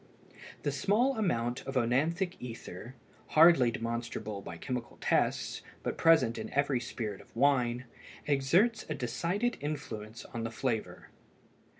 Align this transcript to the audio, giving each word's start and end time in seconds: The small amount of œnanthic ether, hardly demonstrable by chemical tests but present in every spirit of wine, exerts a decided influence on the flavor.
The 0.63 0.71
small 0.71 1.15
amount 1.15 1.61
of 1.67 1.75
œnanthic 1.75 2.33
ether, 2.39 2.95
hardly 3.37 3.69
demonstrable 3.69 4.41
by 4.41 4.57
chemical 4.57 4.97
tests 4.99 5.61
but 5.83 5.95
present 5.95 6.39
in 6.39 6.51
every 6.53 6.79
spirit 6.79 7.21
of 7.21 7.35
wine, 7.35 7.85
exerts 8.25 8.83
a 8.89 8.95
decided 8.95 9.57
influence 9.61 10.25
on 10.25 10.41
the 10.43 10.49
flavor. 10.49 11.09